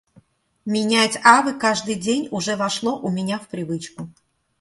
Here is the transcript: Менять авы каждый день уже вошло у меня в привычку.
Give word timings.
Менять 0.65 1.19
авы 1.23 1.53
каждый 1.53 1.93
день 1.93 2.27
уже 2.31 2.55
вошло 2.55 2.97
у 2.99 3.11
меня 3.11 3.37
в 3.37 3.47
привычку. 3.49 4.09